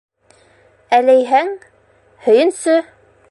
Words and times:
Әләйһәң... 0.99 1.53
һөйөнсө! 2.29 2.79